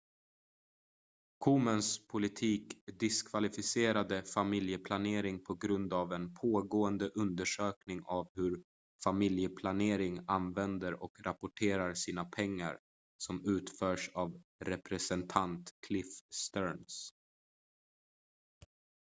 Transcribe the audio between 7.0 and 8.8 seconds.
undersökning av hur